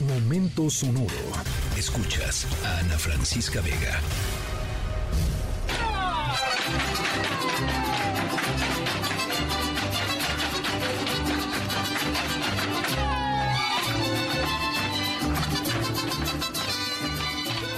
[0.00, 1.08] Momento sonoro.
[1.76, 4.00] Escuchas a Ana Francisca Vega.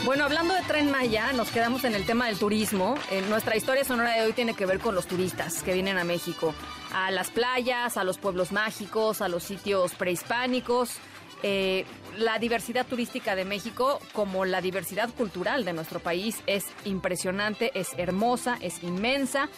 [0.04, 2.96] Bueno, hablando de Tren Maya, nos quedamos en el tema del turismo.
[3.10, 6.04] Eh, nuestra historia sonora de hoy tiene que ver con los turistas que vienen a
[6.04, 6.52] México,
[6.92, 10.98] a las playas, a los pueblos mágicos, a los sitios prehispánicos.
[11.42, 11.84] Eh,
[12.18, 17.90] la diversidad turística de México, como la diversidad cultural de nuestro país, es impresionante, es
[17.96, 19.48] hermosa, es inmensa.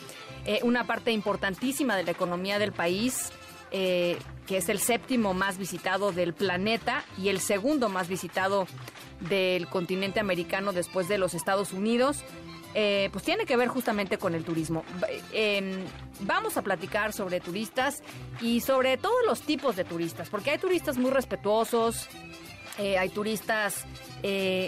[0.45, 3.31] Eh, una parte importantísima de la economía del país,
[3.71, 8.67] eh, que es el séptimo más visitado del planeta y el segundo más visitado
[9.21, 12.23] del continente americano después de los Estados Unidos.
[12.75, 14.85] Eh, pues tiene que ver justamente con el turismo.
[15.33, 15.85] Eh,
[16.21, 18.03] vamos a platicar sobre turistas
[18.41, 22.09] y sobre todos los tipos de turistas, porque hay turistas muy respetuosos,
[22.79, 23.85] eh, hay turistas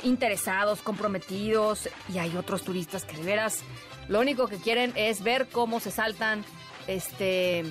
[0.02, 3.62] interesados, comprometidos y hay otros turistas que de veras
[4.08, 6.44] lo único que quieren es ver cómo se saltan
[6.88, 7.64] este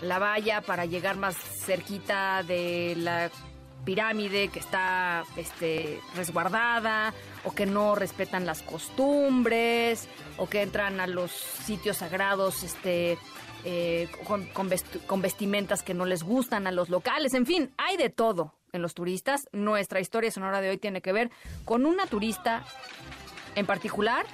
[0.00, 3.30] la valla para llegar más cerquita de la
[3.86, 11.06] pirámide que está este, resguardada o que no respetan las costumbres o que entran a
[11.06, 13.16] los sitios sagrados este,
[13.64, 17.32] eh, con, vestimentas que no les gustan a los locales.
[17.32, 19.48] En fin, hay de todo en los turistas.
[19.52, 21.30] Nuestra historia sonora de hoy tiene que ver
[21.64, 22.64] con una turista
[23.54, 24.26] en particular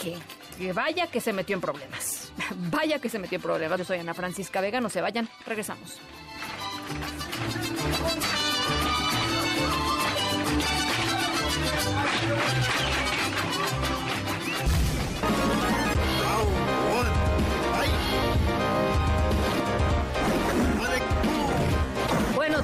[0.00, 0.16] que,
[0.58, 2.32] que vaya que se metió en problemas.
[2.70, 3.78] vaya que se metió en problemas.
[3.78, 6.00] Yo soy Ana Francisca Vega, no se vayan, regresamos.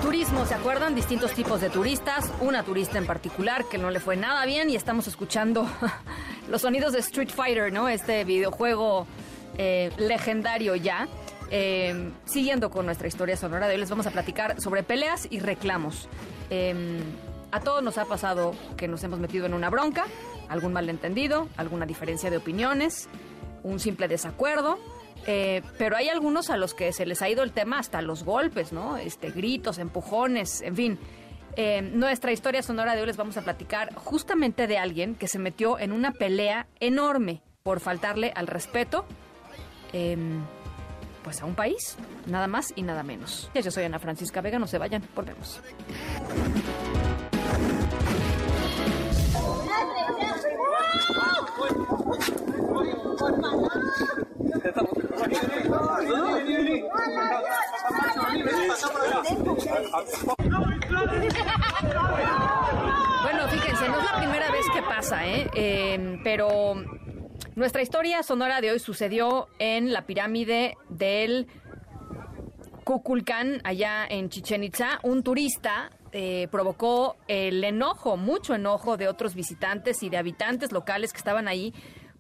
[0.01, 0.95] Turismo, ¿se acuerdan?
[0.95, 4.75] Distintos tipos de turistas, una turista en particular que no le fue nada bien y
[4.75, 5.69] estamos escuchando
[6.49, 7.89] los sonidos de Street Fighter, ¿no?
[7.89, 9.07] Este videojuego
[9.57, 11.07] eh, legendario ya.
[11.51, 15.39] Eh, siguiendo con nuestra historia sonora de hoy, les vamos a platicar sobre peleas y
[15.41, 16.09] reclamos.
[16.51, 17.01] Em,
[17.53, 20.07] a todos nos ha pasado que nos hemos metido en una bronca,
[20.49, 23.09] algún malentendido, alguna diferencia de opiniones,
[23.63, 24.79] un simple desacuerdo.
[25.27, 28.25] Eh, pero hay algunos a los que se les ha ido el tema hasta los
[28.25, 28.97] golpes, ¿no?
[28.97, 30.99] Este, gritos, empujones, en fin.
[31.57, 35.39] Eh, nuestra historia sonora de hoy les vamos a platicar justamente de alguien que se
[35.39, 39.05] metió en una pelea enorme por faltarle al respeto,
[39.93, 40.41] em,
[41.23, 41.97] pues a un país,
[42.27, 43.51] nada más y nada menos.
[43.55, 45.61] Yo soy Ana Francisca Vega, no se vayan, volvemos.
[63.23, 65.51] Bueno, fíjense, no es la primera vez que pasa, ¿eh?
[65.55, 66.75] eh pero
[67.57, 71.47] nuestra historia sonora de hoy sucedió en la pirámide del
[72.91, 74.99] Kukulcán, allá en Chichen Itza.
[75.05, 81.13] Un turista eh, provocó el enojo, mucho enojo de otros visitantes y de habitantes locales
[81.13, 81.73] que estaban ahí,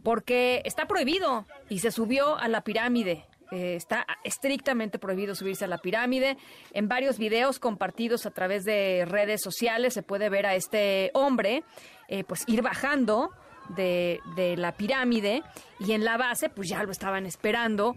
[0.05, 3.27] porque está prohibido y se subió a la pirámide.
[3.51, 6.37] Eh, está estrictamente prohibido subirse a la pirámide.
[6.73, 11.65] En varios videos compartidos a través de redes sociales se puede ver a este hombre
[12.07, 13.31] eh, pues ir bajando
[13.71, 15.43] de, de, la pirámide
[15.81, 17.97] y en la base pues ya lo estaban esperando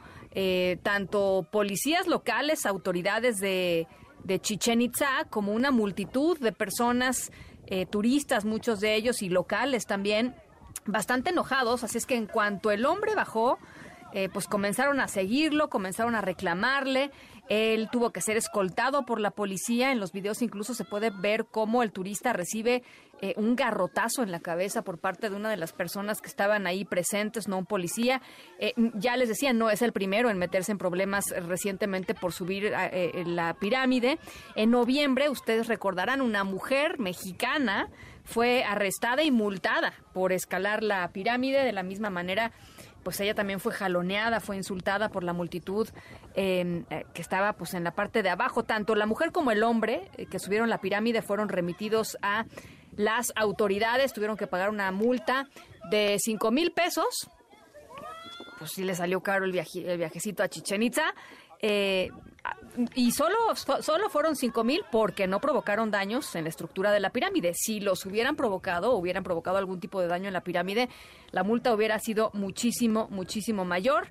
[0.81, 3.87] tanto policías locales, autoridades de,
[4.23, 7.31] de Chichen Itza como una multitud de personas,
[7.67, 10.35] eh, turistas, muchos de ellos y locales también,
[10.85, 11.83] bastante enojados.
[11.83, 13.59] Así es que en cuanto el hombre bajó,
[14.15, 17.09] eh, pues comenzaron a seguirlo, comenzaron a reclamarle.
[17.49, 19.91] Él tuvo que ser escoltado por la policía.
[19.91, 22.83] En los videos incluso se puede ver cómo el turista recibe
[23.21, 26.67] eh, un garrotazo en la cabeza por parte de una de las personas que estaban
[26.67, 28.21] ahí presentes, no un policía.
[28.59, 32.71] Eh, ya les decía, no es el primero en meterse en problemas recientemente por subir
[33.25, 34.19] la pirámide.
[34.55, 37.89] En noviembre, ustedes recordarán, una mujer mexicana
[38.23, 42.51] fue arrestada y multada por escalar la pirámide de la misma manera
[43.03, 45.87] pues ella también fue jaloneada, fue insultada por la multitud
[46.35, 48.63] em, eh, que estaba pues en la parte de abajo.
[48.63, 52.45] Tanto la mujer como el hombre eh, que subieron la pirámide fueron remitidos a
[52.95, 55.47] las autoridades, tuvieron que pagar una multa
[55.89, 57.29] de 5 mil pesos.
[58.59, 61.13] Pues sí le salió caro el, viajecito a Chichen Itza.
[61.61, 62.09] Eh,
[62.95, 67.11] y solo, solo fueron 5 mil porque no provocaron daños en la estructura de la
[67.11, 67.53] pirámide.
[67.53, 70.89] Si los hubieran provocado, hubieran provocado algún tipo de daño en la pirámide,
[71.31, 74.07] la multa hubiera sido muchísimo, muchísimo mayor.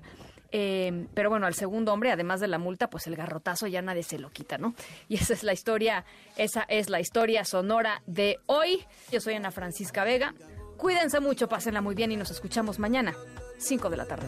[0.55, 4.03] Eh, pero bueno, al segundo hombre, además de la multa, pues el garrotazo ya nadie
[4.03, 4.75] se lo quita, ¿no?
[5.09, 6.05] Y esa es la historia,
[6.37, 8.85] esa es la historia sonora de hoy.
[9.11, 10.35] Yo soy Ana Francisca Vega.
[10.77, 13.15] Cuídense mucho, pásenla muy bien y nos escuchamos mañana,
[13.57, 14.27] 5 de la tarde.